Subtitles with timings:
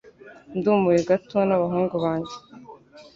[0.57, 2.35] Ndumiwe gato nabahungu banjye.